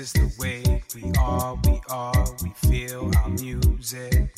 Is 0.00 0.12
the 0.14 0.32
way 0.38 0.82
we 0.94 1.12
are, 1.18 1.58
we 1.66 1.78
are, 1.90 2.24
we 2.42 2.50
feel 2.54 3.10
our 3.18 3.28
music. 3.28 4.34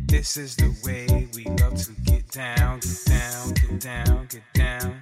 This 0.00 0.36
is 0.36 0.56
the 0.56 0.74
way 0.84 1.28
we 1.36 1.44
love 1.62 1.76
to 1.76 1.92
get 2.04 2.28
down, 2.32 2.80
get 2.80 3.04
down, 3.06 3.54
get 3.54 3.80
down, 3.80 4.26
get 4.26 4.42
down. 4.54 5.00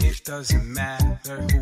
It 0.00 0.24
doesn't 0.24 0.72
matter 0.72 1.42
who 1.52 1.57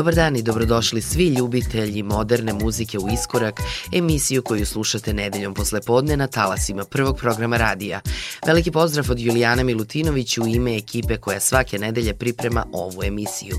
Dobar 0.00 0.14
dan 0.14 0.36
i 0.36 0.42
dobrodošli 0.42 1.02
svi 1.02 1.28
ljubitelji 1.28 2.02
moderne 2.02 2.52
muzike 2.52 2.98
u 2.98 3.08
Iskorak, 3.08 3.60
emisiju 3.92 4.42
koju 4.42 4.66
slušate 4.66 5.12
nedeljom 5.12 5.54
posle 5.54 5.80
podne 5.80 6.16
na 6.16 6.26
talasima 6.26 6.84
prvog 6.84 7.16
programa 7.16 7.56
radija. 7.56 8.00
Veliki 8.46 8.70
pozdrav 8.70 9.10
od 9.10 9.20
Julijana 9.20 9.62
Milutinović 9.62 10.38
u 10.38 10.46
ime 10.46 10.76
ekipe 10.76 11.16
koja 11.16 11.40
svake 11.40 11.78
nedelje 11.78 12.14
priprema 12.14 12.66
ovu 12.72 13.04
emisiju. 13.04 13.56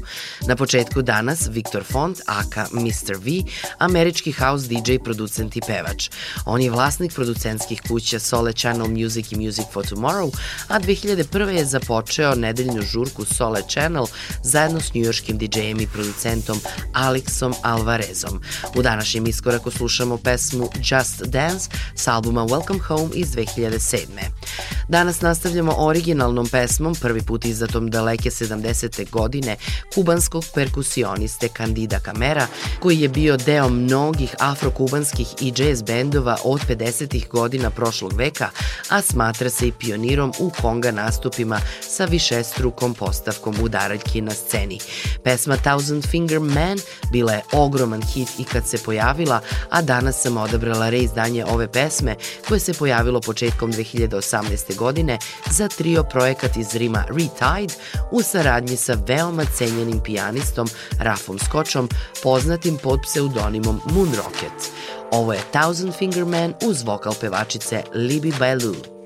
Na 0.47 0.55
početku 0.55 1.01
danas 1.01 1.47
Viktor 1.51 1.83
Font, 1.83 2.19
aka 2.25 2.67
Mr. 2.71 3.15
V, 3.17 3.43
američki 3.77 4.31
house 4.31 4.67
DJ, 4.67 4.95
producent 5.03 5.55
i 5.55 5.61
pevač. 5.67 6.09
On 6.45 6.61
je 6.61 6.71
vlasnik 6.71 7.13
producentskih 7.13 7.81
kuća 7.87 8.19
Sole 8.19 8.53
Channel 8.53 8.87
Music 8.87 9.31
i 9.31 9.35
Music 9.35 9.65
for 9.73 9.85
Tomorrow, 9.85 10.31
a 10.67 10.79
2001. 10.79 11.47
je 11.47 11.65
započeo 11.65 12.35
nedeljnu 12.35 12.81
žurku 12.81 13.25
Sole 13.25 13.61
Channel 13.69 14.05
zajedno 14.43 14.79
s 14.79 14.93
njujorškim 14.93 15.37
DJ-em 15.37 15.79
i 15.79 15.87
producentom 15.87 16.30
producentom 16.31 16.59
Alexom 16.93 17.53
Alvarezom. 17.61 18.41
U 18.75 18.81
današnjem 18.81 19.27
iskoraku 19.27 19.71
slušamo 19.71 20.17
pesmu 20.17 20.69
Just 20.75 21.23
Dance 21.23 21.69
s 21.95 22.07
albuma 22.07 22.41
Welcome 22.41 22.81
Home 22.81 23.09
iz 23.13 23.27
2007. 23.27 23.97
Danas 24.87 25.21
nastavljamo 25.21 25.75
originalnom 25.77 26.47
pesmom, 26.47 26.95
prvi 26.95 27.21
put 27.21 27.45
izdatom 27.45 27.89
daleke 27.89 28.29
70. 28.29 29.09
godine, 29.09 29.55
kubanskog 29.95 30.45
perkusioniste 30.55 31.47
Candida 31.57 31.99
Camera, 31.99 32.47
koji 32.79 32.99
je 32.99 33.09
bio 33.09 33.37
deo 33.37 33.69
mnogih 33.69 34.35
afrokubanskih 34.39 35.27
i 35.41 35.53
jazz 35.57 35.81
bendova 35.81 36.37
od 36.43 36.61
50. 36.67 37.27
godina 37.27 37.69
prošlog 37.69 38.13
veka, 38.13 38.49
a 38.89 39.01
smatra 39.01 39.49
se 39.49 39.67
i 39.67 39.71
pionirom 39.71 40.33
u 40.39 40.51
konga 40.61 40.91
nastupima 40.91 41.59
sa 41.81 42.05
višestrukom 42.05 42.93
postavkom 42.93 43.55
udaraljki 43.61 44.21
na 44.21 44.31
sceni. 44.31 44.79
Pesma 45.23 45.57
Thousand 45.57 46.05
Finger 46.21 46.39
Man 46.39 46.77
bila 47.11 47.33
je 47.33 47.41
ogroman 47.51 48.01
hit 48.01 48.29
i 48.39 48.43
kad 48.43 48.67
se 48.67 48.77
pojavila, 48.77 49.41
a 49.69 49.81
danas 49.81 50.21
sam 50.21 50.37
odabrala 50.37 50.89
reizdanje 50.89 51.45
ove 51.45 51.67
pesme 51.71 52.15
koje 52.47 52.59
se 52.59 52.73
pojavilo 52.73 53.21
početkom 53.21 53.73
2018. 53.73 54.75
godine 54.75 55.17
za 55.51 55.67
trio 55.67 56.03
projekat 56.03 56.57
iz 56.57 56.75
Rima 56.75 57.05
Retide 57.07 57.73
u 58.11 58.21
saradnji 58.21 58.77
sa 58.77 58.97
veoma 59.07 59.43
cenjenim 59.57 59.99
pijanistom 59.99 60.69
Rafom 60.99 61.39
Skočom, 61.39 61.89
poznatim 62.23 62.77
pod 62.83 62.99
pseudonimom 63.03 63.81
Moon 63.85 64.09
Rocket. 64.15 64.71
Ovo 65.11 65.33
je 65.33 65.39
Thousand 65.51 65.93
Finger 65.93 66.25
Man 66.25 66.53
uz 66.65 66.83
vokal 66.83 67.13
pevačice 67.21 67.83
Libby 67.93 68.39
Bailu. 68.39 69.00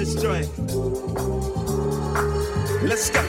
this 0.00 0.14
joint. 0.14 0.48
Let's 2.82 3.10
go. 3.10 3.20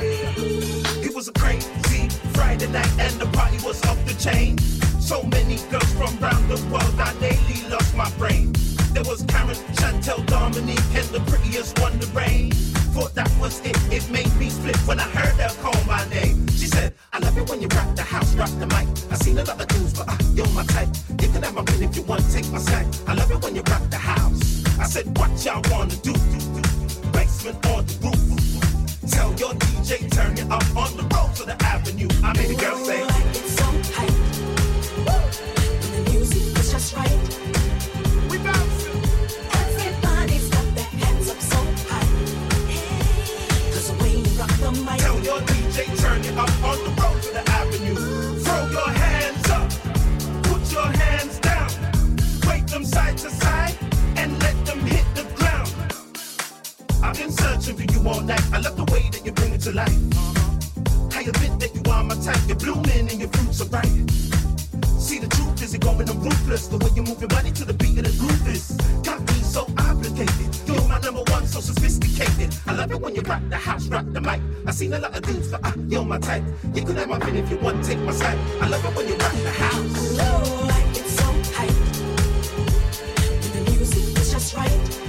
It 1.04 1.14
was 1.14 1.28
a 1.28 1.34
crazy 1.34 2.08
Friday 2.32 2.68
night 2.68 2.90
and 2.98 3.14
the 3.20 3.28
party 3.34 3.58
was 3.66 3.84
off 3.88 4.00
the 4.06 4.14
chain. 4.14 4.58
So 5.02 5.22
many 5.24 5.58
girls 5.70 5.92
from 6.00 6.16
around 6.24 6.48
the 6.48 6.56
world, 6.72 6.96
I 6.98 7.12
daily 7.20 7.68
lost 7.70 7.94
my 7.98 8.10
brain. 8.12 8.54
There 8.94 9.04
was 9.04 9.22
Karen, 9.24 9.60
Chantel, 9.80 10.26
Dominique, 10.28 10.80
and 10.96 11.10
the 11.12 11.20
prettiest 11.30 11.78
one, 11.80 12.00
the 12.00 12.08
rain. 12.16 12.52
Thought 12.96 13.16
that 13.16 13.32
was 13.38 13.60
it, 13.66 13.76
it 13.92 14.10
made 14.10 14.34
me 14.38 14.50
split 14.50 14.78
when 14.88 15.02
I 15.02 15.10
heard 15.18 15.36
her 15.42 15.54
call 15.62 15.76
my 15.86 16.08
name. 16.08 16.48
She 16.52 16.68
said, 16.68 16.94
I 17.12 17.20
love 17.20 17.38
it 17.38 17.50
when 17.50 17.62
you 17.62 17.68
rock 17.68 17.94
the 17.98 18.04
house, 18.04 18.34
rock 18.36 18.52
the 18.60 18.68
mic. 18.68 18.88
I 19.12 19.16
seen 19.16 19.38
a 19.38 19.44
lot 19.44 19.60
of 19.60 19.68
dudes, 19.68 19.94
but 19.94 20.08
uh, 20.08 20.16
you're 20.34 20.48
my 20.52 20.64
type. 20.64 20.88
You 21.22 21.28
can 21.28 21.44
have 21.44 21.54
my 21.54 21.64
ring 21.64 21.84
if 21.84 21.98
you 21.98 22.04
want, 22.04 22.24
take 22.32 22.50
my 22.50 22.60
side. 22.60 22.88
I 23.08 23.16
love 23.16 23.30
it 23.30 23.44
when 23.44 23.56
you 23.56 23.64
rock 23.64 23.84
the 23.90 23.98
house. 23.98 24.51
I 24.82 24.86
said, 24.86 25.16
what 25.20 25.30
y'all 25.46 25.62
wanna 25.70 25.96
do? 25.98 26.12
Basement 27.14 27.64
on 27.68 27.86
the 27.86 27.96
roof. 28.02 29.12
Tell 29.12 29.32
your 29.36 29.54
DJ 29.54 30.10
turn 30.10 30.34
it 30.34 30.50
up 30.50 30.66
on 30.76 30.98
the 30.98 31.04
road 31.14 31.36
to 31.36 31.44
the 31.46 31.56
avenue. 31.64 32.08
I 32.24 32.34
made 32.36 32.50
the 32.50 32.56
girl 32.56 32.78
say, 32.78 33.04
it's 33.30 33.54
so 33.58 33.66
the 35.94 36.10
music 36.10 36.58
is 36.58 36.72
just 36.72 36.96
right. 36.96 37.12
We. 38.32 38.38
Everybody's 39.62 40.50
got 40.50 40.66
their 40.74 40.92
hands 41.02 41.30
up 41.30 41.40
so 41.40 41.60
high. 41.88 42.10
Cause 43.74 43.92
rock 44.40 44.54
the 44.62 44.72
mic. 44.82 45.00
Tell 45.00 45.20
your 45.22 45.42
DJ 45.42 45.96
turn 46.02 46.26
it 46.26 46.36
up 46.36 46.50
you 58.02 58.10
all 58.10 58.22
night. 58.22 58.42
I 58.54 58.60
love 58.60 58.76
the 58.76 58.86
way 58.92 59.10
that 59.12 59.26
you 59.26 59.32
bring 59.32 59.54
it 59.54 59.62
to 59.62 59.72
life. 59.72 59.90
Uh-huh. 59.90 61.10
I 61.14 61.22
admit 61.22 61.60
that 61.60 61.76
you 61.76 61.92
are 61.92 62.04
my 62.04 62.16
type. 62.16 62.40
You're 62.48 62.58
blooming 62.58 63.10
and 63.10 63.20
your 63.20 63.30
fruits 63.30 63.62
are 63.62 63.70
ripe. 63.70 64.10
See 64.98 65.20
the 65.20 65.28
truth 65.28 65.62
is 65.62 65.74
it 65.74 65.82
going 65.82 66.10
I'm 66.10 66.20
ruthless. 66.22 66.68
The 66.68 66.78
way 66.78 66.90
you 66.96 67.04
move 67.04 67.20
your 67.20 67.30
body 67.30 67.52
to 67.52 67.66
the 67.66 67.74
beat 67.74 67.98
of 68.00 68.06
the 68.06 68.16
groove 68.18 68.48
is 68.48 68.72
got 69.04 69.20
me 69.22 69.34
so 69.42 69.68
obligated. 69.78 70.50
You're 70.66 70.88
my 70.88 71.00
number 71.00 71.24
one, 71.32 71.46
so 71.46 71.60
sophisticated. 71.60 72.56
I 72.66 72.74
love 72.74 72.92
it 72.92 73.00
when 73.00 73.16
you 73.16 73.22
rock 73.22 73.42
the 73.50 73.58
house, 73.58 73.88
rock 73.88 74.06
the 74.08 74.22
mic. 74.22 74.42
I 74.66 74.72
seen 74.72 74.94
a 74.94 75.00
lot 75.00 75.16
of 75.16 75.22
dudes, 75.24 75.50
but 75.50 75.64
I, 75.64 75.74
you're 75.88 76.06
my 76.06 76.20
type. 76.20 76.44
You 76.74 76.84
can 76.84 76.96
have 76.96 77.10
my 77.10 77.20
pin 77.20 77.36
if 77.36 77.50
you 77.50 77.58
want, 77.58 77.84
take 77.84 78.00
my 78.00 78.14
side. 78.14 78.38
I 78.62 78.68
love 78.68 78.84
it 78.86 78.96
when 78.96 79.08
you 79.08 79.16
rock 79.16 79.34
the 79.34 79.52
house. 79.52 80.18
Hello, 80.18 80.70
I 80.70 80.82
get 80.94 81.06
so 81.06 81.26
hyped. 81.58 81.92
The 83.54 83.72
music 83.72 84.18
is 84.18 84.32
just 84.32 84.56
right. 84.56 85.01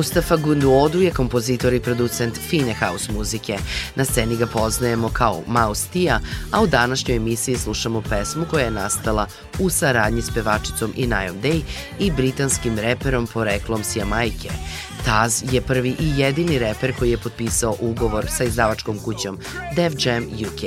Mustafa 0.00 0.36
Gunduodu 0.36 1.02
je 1.02 1.10
kompozitor 1.10 1.74
i 1.74 1.80
producent 1.80 2.38
fine 2.48 2.74
house 2.74 3.12
muzike. 3.12 3.58
Na 3.94 4.04
sceni 4.04 4.36
ga 4.36 4.46
poznajemo 4.46 5.08
kao 5.12 5.42
Maus 5.46 5.82
Tija, 5.82 6.20
a 6.52 6.62
u 6.62 6.66
današnjoj 6.66 7.16
emisiji 7.16 7.56
slušamo 7.56 8.02
pesmu 8.02 8.44
koja 8.50 8.64
je 8.64 8.70
nastala 8.70 9.26
u 9.58 9.70
saradnji 9.70 10.22
s 10.22 10.30
pevačicom 10.34 10.92
Inayom 10.96 11.40
Day 11.42 11.60
i 11.98 12.10
britanskim 12.10 12.78
reperom 12.78 13.26
poreklom 13.26 13.84
s 13.84 13.96
Jamajke. 13.96 14.48
Taz 15.04 15.42
je 15.52 15.60
prvi 15.60 15.90
i 15.90 16.18
jedini 16.18 16.58
reper 16.58 16.94
koji 16.98 17.10
je 17.10 17.18
potpisao 17.18 17.76
ugovor 17.80 18.26
sa 18.28 18.44
izdavačkom 18.44 18.98
kućom 18.98 19.38
Def 19.76 19.94
Jam 20.06 20.24
UK. 20.24 20.62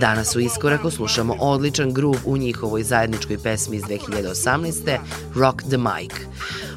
Danas 0.00 0.36
u 0.36 0.40
Iskoraku 0.40 0.90
slušamo 0.90 1.36
odličan 1.40 1.92
groove 1.92 2.18
u 2.24 2.36
njihovoj 2.36 2.82
zajedničkoj 2.82 3.38
pesmi 3.38 3.76
iz 3.76 3.82
2018. 3.82 4.98
Rock 5.34 5.62
the 5.62 5.78
Mic. 5.78 6.12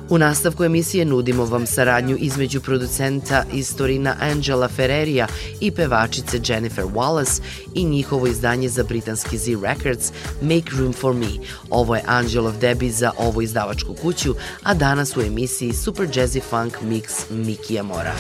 U 0.10 0.18
nastavku 0.18 0.64
emisije 0.64 1.06
nudimo 1.06 1.46
vam 1.46 1.66
saradnju 1.66 2.18
između 2.20 2.62
producenta 2.62 3.44
iz 3.54 3.76
Torina 3.76 4.16
Angela 4.20 4.68
Ferrerija 4.68 5.28
i 5.60 5.72
pevačice 5.72 6.40
Jennifer 6.48 6.84
Wallace 6.84 7.42
i 7.74 7.84
njihovo 7.84 8.28
izdanje 8.28 8.70
za 8.70 8.84
britanski 8.84 9.38
Z 9.38 9.52
Records 9.64 10.12
Make 10.42 10.72
Room 10.80 10.94
for 10.94 11.16
Me. 11.16 11.28
Ovo 11.70 11.96
je 11.96 12.04
Angelov 12.06 12.58
debi 12.58 12.92
za 12.92 13.12
ovu 13.18 13.42
izdavačku 13.42 13.94
kuću, 13.94 14.36
a 14.64 14.74
danas 14.74 15.18
u 15.18 15.22
emisiji 15.22 15.74
Super 15.74 16.08
Jazzy 16.08 16.42
Funk 16.50 16.74
Mix 16.84 17.32
Mikija 17.32 17.84
Mora. 17.84 18.16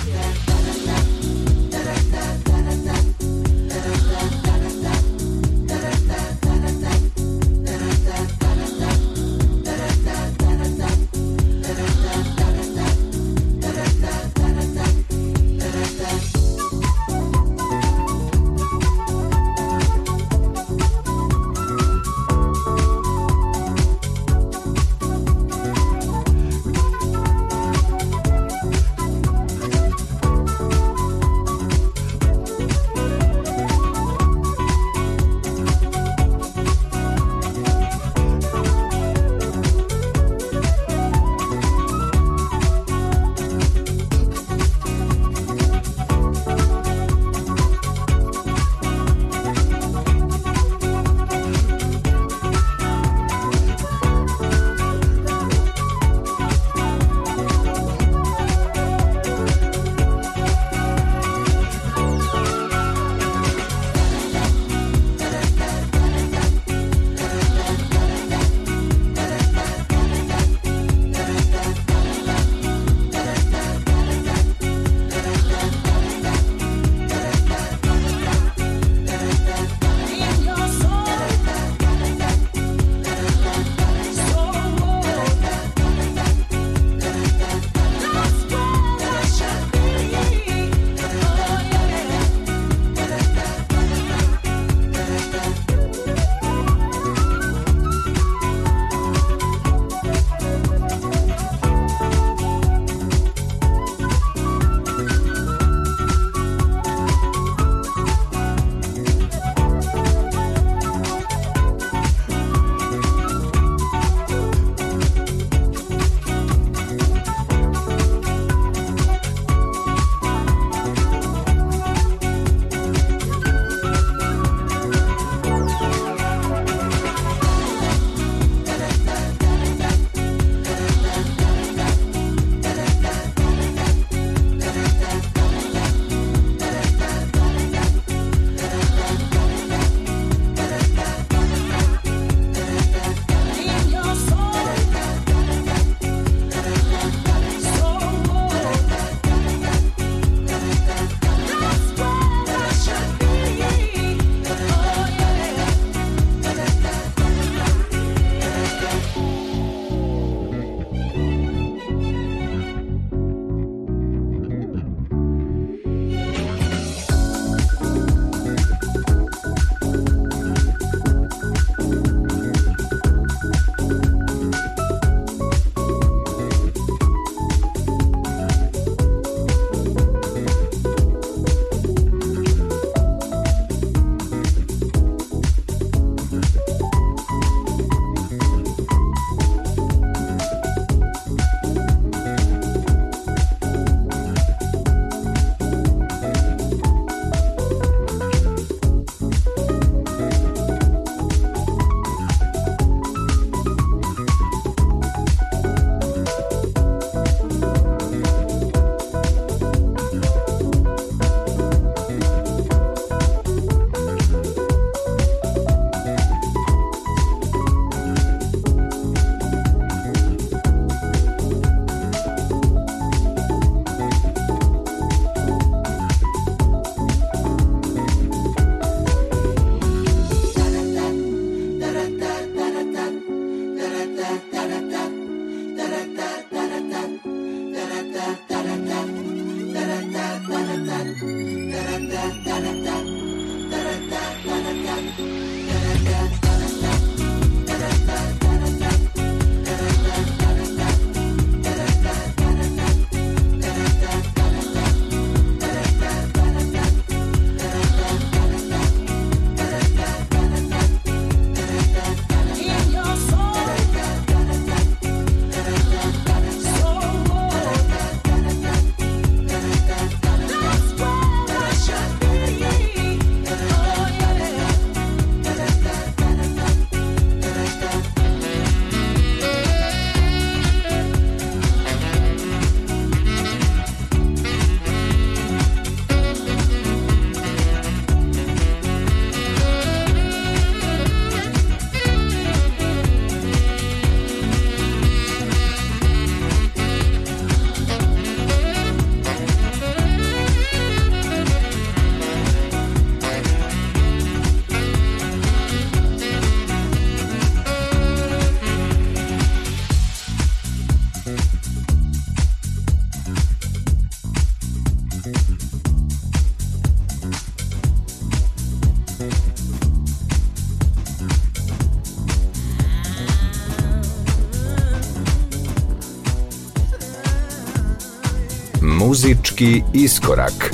Muzički 329.16 329.84
iskorak. 329.94 330.72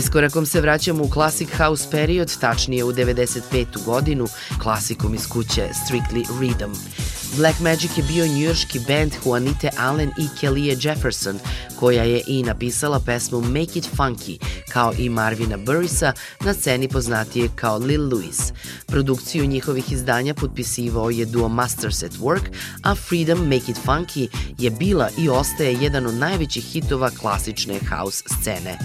Iskorakom 0.00 0.46
se 0.46 0.60
vraćamo 0.60 1.04
u 1.04 1.10
Classic 1.12 1.48
House 1.56 1.90
period, 1.90 2.38
tačnije 2.40 2.84
u 2.84 2.92
95. 2.92 3.84
godinu, 3.84 4.26
klasikom 4.62 5.14
iz 5.14 5.26
kuće 5.28 5.68
Strictly 5.72 6.24
Rhythm. 6.40 6.74
Black 7.36 7.60
Magic 7.60 7.90
je 7.96 8.04
bio 8.08 8.26
njujorški 8.26 8.80
band 8.88 9.12
Juanite 9.24 9.70
Allen 9.78 10.10
i 10.18 10.22
Kelly 10.40 10.88
Jefferson, 10.88 11.38
koja 11.78 12.02
je 12.02 12.22
i 12.26 12.42
napisala 12.42 13.00
pesmu 13.00 13.40
Make 13.40 13.78
It 13.78 13.88
Funky, 13.96 14.38
kao 14.72 14.92
i 14.98 15.08
Marvina 15.08 15.56
Burrisa, 15.56 16.12
na 16.40 16.54
sceni 16.54 16.88
poznatije 16.88 17.48
kao 17.54 17.78
Lil 17.78 18.08
Louis. 18.08 18.52
Produkciju 18.86 19.46
njihovih 19.46 19.92
izdanja 19.92 20.34
potpisivao 20.34 21.10
je 21.10 21.26
duo 21.26 21.48
Masters 21.48 22.02
at 22.02 22.12
Work, 22.12 22.54
a 22.82 22.94
Freedom 22.94 23.38
Make 23.38 23.70
It 23.72 23.78
Funky 23.86 24.28
je 24.58 24.70
bila 24.70 25.08
i 25.18 25.28
ostaje 25.28 25.78
jedan 25.80 26.06
od 26.06 26.14
najvećih 26.14 26.64
hitova 26.64 27.10
klasične 27.10 27.78
house 27.90 28.24
scene. 28.26 28.78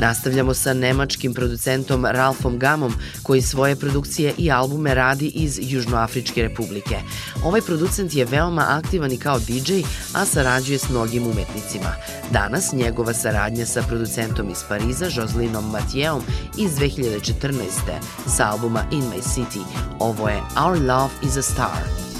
Nastavljamo 0.00 0.54
sa 0.54 0.74
nemačkim 0.74 1.34
producentom 1.34 2.06
Ralfom 2.06 2.58
Gamom, 2.58 2.94
koji 3.22 3.42
svoje 3.42 3.76
produkcije 3.76 4.34
i 4.38 4.50
albume 4.50 4.94
radi 4.94 5.26
iz 5.26 5.58
Južnoafričke 5.62 6.42
republike. 6.42 6.96
Ovaj 7.44 7.60
producent 7.60 8.14
je 8.14 8.24
veoma 8.24 8.66
aktivan 8.68 9.12
i 9.12 9.18
kao 9.18 9.38
DJ, 9.38 9.72
a 10.14 10.24
sarađuje 10.24 10.78
s 10.78 10.88
mnogim 10.88 11.22
umetnicima. 11.22 11.94
Danas 12.30 12.72
njegova 12.72 13.12
saradnja 13.12 13.66
sa 13.66 13.82
producentom 13.82 14.50
iz 14.50 14.58
Pariza, 14.68 15.06
Joslinom 15.16 15.70
Matijeom, 15.70 16.22
iz 16.58 16.70
2014. 16.70 17.62
sa 18.26 18.50
albuma 18.50 18.84
In 18.90 19.02
My 19.02 19.22
City. 19.22 19.62
Ovo 19.98 20.28
je 20.28 20.40
Our 20.66 20.82
Love 20.82 21.10
is 21.22 21.36
a 21.36 21.42
Star. 21.42 22.11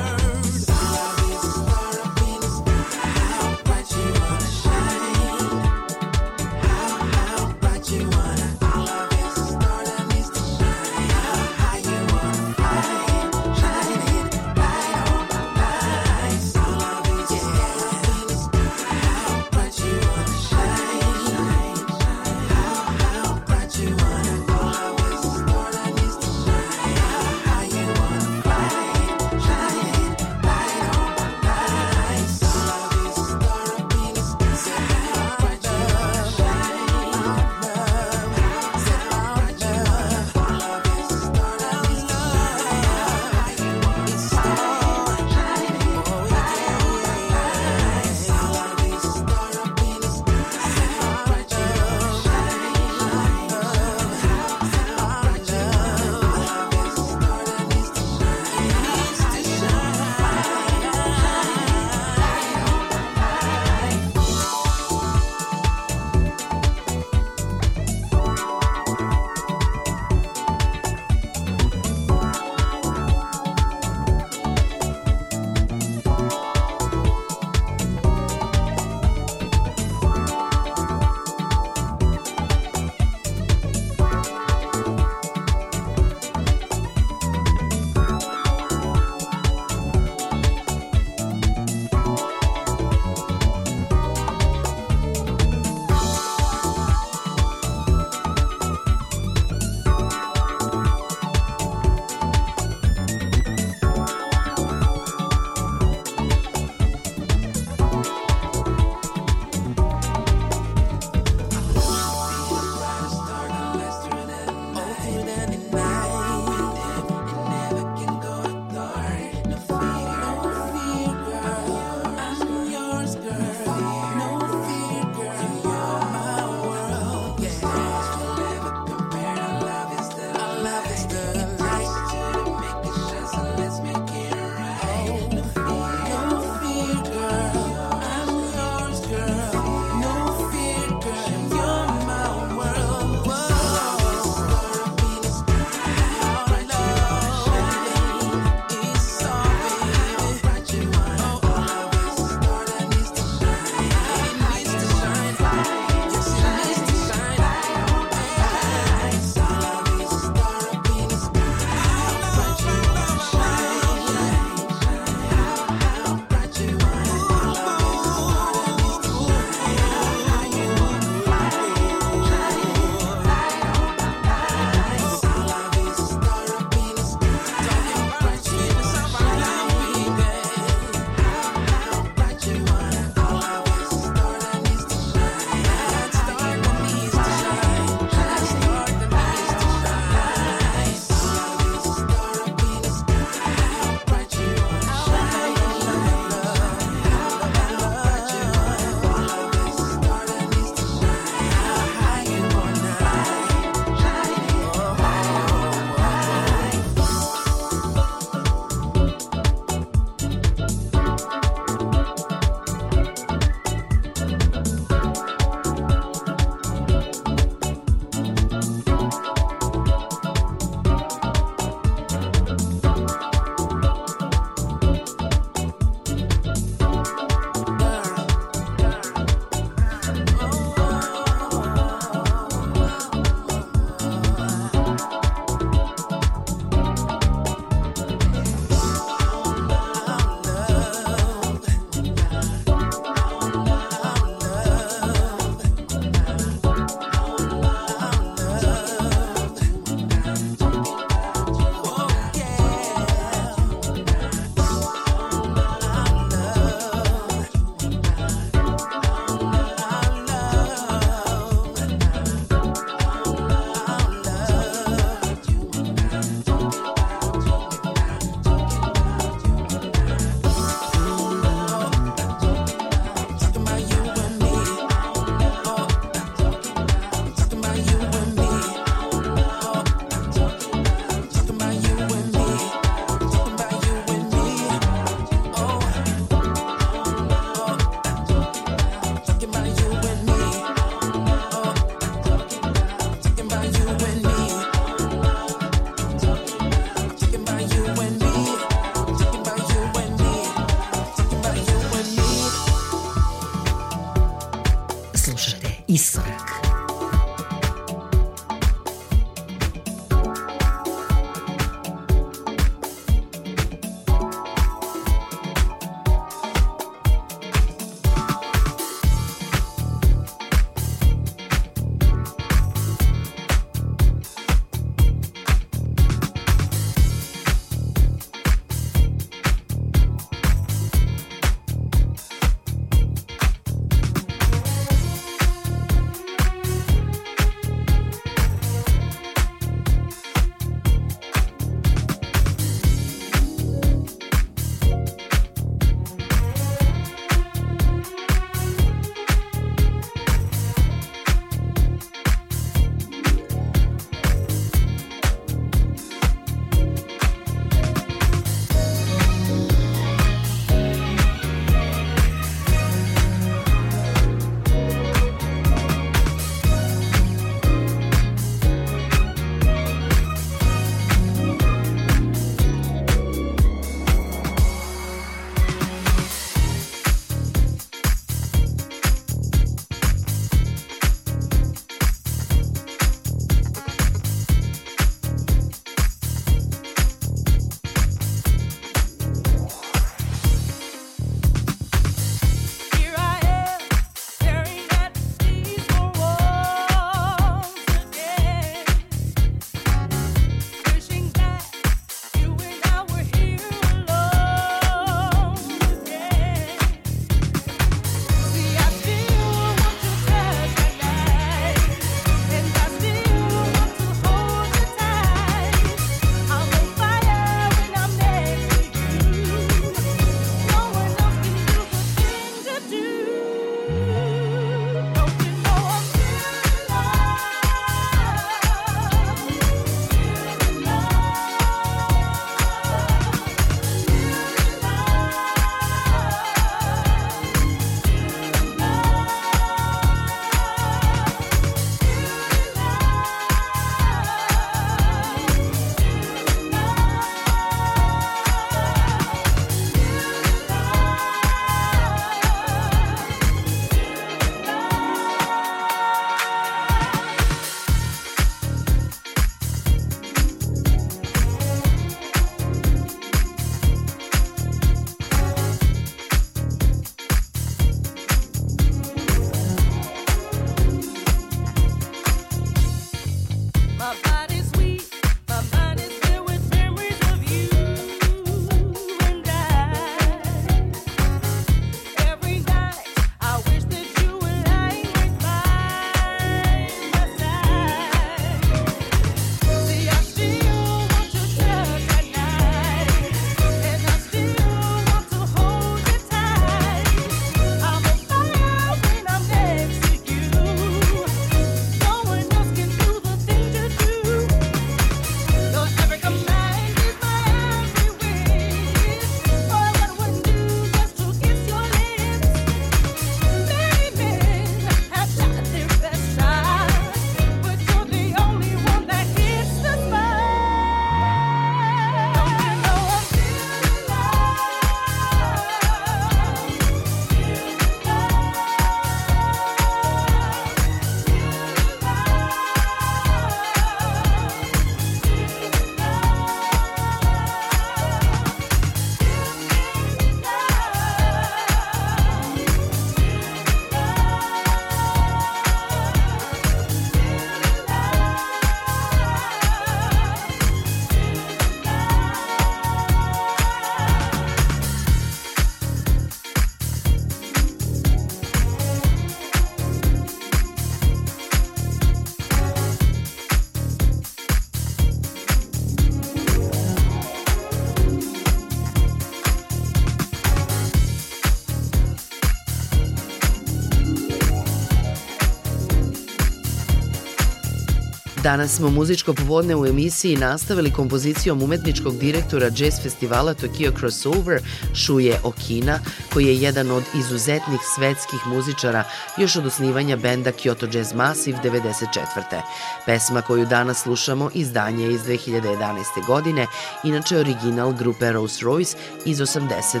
Danas 578.46 578.76
smo 578.76 578.90
muzičko 578.90 579.34
povodne 579.34 579.76
u 579.76 579.86
emisiji 579.86 580.36
nastavili 580.36 580.92
kompozicijom 580.92 581.62
umetničkog 581.62 582.18
direktora 582.18 582.66
jazz 582.66 583.02
festivala 583.02 583.54
Tokyo 583.54 583.98
Crossover 583.98 584.60
Shuje 584.94 585.40
Okina, 585.42 585.98
koji 586.32 586.46
je 586.46 586.56
jedan 586.56 586.90
od 586.90 587.04
izuzetnih 587.14 587.80
svetskih 587.94 588.46
muzičara 588.46 589.04
još 589.36 589.56
od 589.56 589.66
osnivanja 589.66 590.16
benda 590.16 590.52
Kyoto 590.52 590.96
Jazz 590.96 591.14
Massive 591.14 591.58
94. 591.64 592.60
Pesma 593.06 593.42
koju 593.42 593.66
danas 593.66 594.02
slušamo 594.02 594.50
izdanje 594.54 595.04
je 595.04 595.12
iz 595.12 595.20
2011. 595.22 596.26
godine, 596.26 596.66
inače 597.04 597.38
original 597.38 597.92
grupe 597.92 598.32
Rolls 598.32 598.62
Royce 598.62 598.96
iz 599.24 599.38
82. 599.38 600.00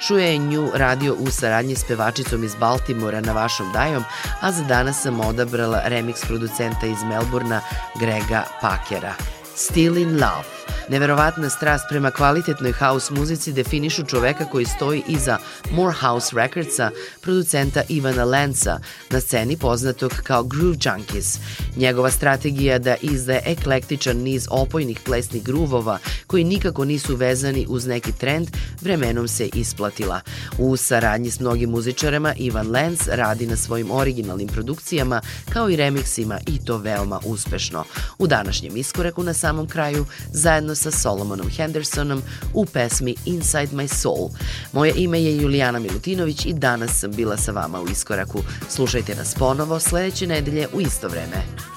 Shuje 0.00 0.32
je 0.32 0.38
nju 0.38 0.70
radio 0.74 1.14
u 1.14 1.30
saradnji 1.30 1.76
s 1.76 1.84
pevačicom 1.84 2.44
iz 2.44 2.54
Baltimora 2.54 3.20
na 3.20 3.32
vašom 3.32 3.72
dajom, 3.72 4.04
a 4.40 4.52
za 4.52 4.64
danas 4.64 5.02
sam 5.02 5.20
odabrala 5.20 5.82
remix 5.86 6.26
producenta 6.26 6.86
iz 6.86 7.02
Melbourna 7.44 7.62
Grega 7.94 8.46
Pakera. 8.60 9.14
Still 9.54 9.96
in 9.96 10.18
Love. 10.18 10.63
Neverovatna 10.88 11.50
strast 11.50 11.84
prema 11.88 12.10
kvalitetnoj 12.10 12.72
house 12.72 13.14
muzici 13.14 13.52
definišu 13.52 14.04
čoveka 14.04 14.44
koji 14.44 14.64
stoji 14.64 15.02
iza 15.08 15.38
More 15.70 15.96
House 16.00 16.36
Recordsa, 16.36 16.90
producenta 17.20 17.82
Ivana 17.88 18.24
Lenca, 18.24 18.78
na 19.10 19.20
sceni 19.20 19.56
poznatog 19.56 20.12
kao 20.22 20.42
Groove 20.42 20.76
Junkies. 20.84 21.38
Njegova 21.76 22.10
strategija 22.10 22.78
da 22.78 22.96
izdaje 23.02 23.42
eklektičan 23.44 24.16
niz 24.16 24.46
opojnih 24.50 25.00
plesnih 25.04 25.42
gruvova 25.42 25.98
koji 26.26 26.44
nikako 26.44 26.84
nisu 26.84 27.16
vezani 27.16 27.66
uz 27.68 27.86
neki 27.86 28.12
trend, 28.12 28.48
vremenom 28.80 29.28
se 29.28 29.48
isplatila. 29.54 30.20
U 30.58 30.76
saradnji 30.76 31.30
s 31.30 31.40
mnogim 31.40 31.70
muzičarima 31.70 32.34
Ivan 32.36 32.70
Lenz 32.70 33.08
radi 33.08 33.46
na 33.46 33.56
svojim 33.56 33.90
originalnim 33.90 34.48
produkcijama 34.48 35.20
kao 35.52 35.70
i 35.70 35.76
remiksima 35.76 36.38
i 36.46 36.64
to 36.64 36.78
veoma 36.78 37.20
uspešno. 37.24 37.84
U 38.18 38.26
današnjem 38.26 38.76
iskoraku 38.76 39.22
na 39.22 39.34
samom 39.34 39.68
kraju 39.68 40.06
zajedno 40.54 40.74
sa 40.74 40.90
Solomonom 40.90 41.48
Hendersonom 41.48 42.22
u 42.52 42.66
pesmi 42.66 43.14
Inside 43.24 43.68
My 43.72 43.88
Soul. 43.88 44.30
Moje 44.72 44.92
ime 44.96 45.22
je 45.22 45.36
Julijana 45.36 45.78
Milutinović 45.78 46.46
i 46.46 46.52
danas 46.52 46.90
sam 47.00 47.10
bila 47.10 47.36
sa 47.36 47.52
vama 47.52 47.80
u 47.80 47.88
iskoraku. 47.88 48.38
Slušajte 48.68 49.14
nas 49.14 49.34
ponovo 49.34 49.80
sledeće 49.80 50.26
nedelje 50.26 50.68
u 50.72 50.80
isto 50.80 51.08
vreme. 51.08 51.73